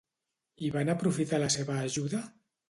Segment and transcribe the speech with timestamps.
[0.67, 2.25] I van aprofitar la seva ajuda?